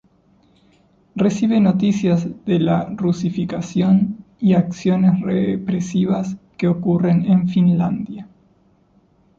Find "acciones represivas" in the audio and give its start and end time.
4.55-6.37